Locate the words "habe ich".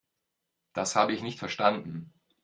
0.95-1.21